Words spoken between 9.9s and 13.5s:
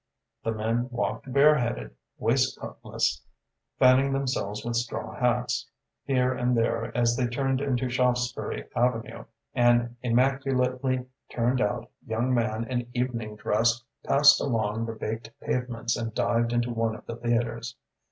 immaculately turned out young man in evening